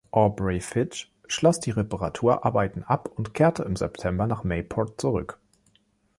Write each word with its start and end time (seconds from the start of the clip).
„Aubrey 0.09 0.59
Fitch“ 0.61 1.11
schloss 1.27 1.59
die 1.59 1.69
Reparaturarbeiten 1.69 2.83
ab 2.83 3.11
und 3.17 3.35
kehrte 3.35 3.61
im 3.61 3.75
September 3.75 4.25
nach 4.25 4.43
Mayport 4.43 4.99
zurück. 4.99 5.37